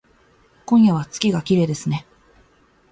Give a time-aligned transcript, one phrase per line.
[0.65, 2.07] 今夜は月がきれいですね